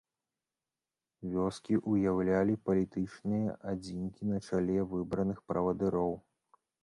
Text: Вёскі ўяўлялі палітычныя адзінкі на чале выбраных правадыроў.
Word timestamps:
Вёскі 1.33 1.73
ўяўлялі 1.91 2.55
палітычныя 2.69 3.53
адзінкі 3.73 4.23
на 4.33 4.37
чале 4.47 4.79
выбраных 4.97 5.37
правадыроў. 5.53 6.13